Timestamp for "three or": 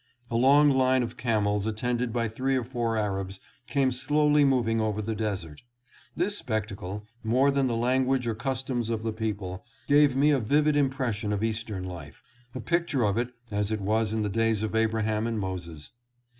2.27-2.63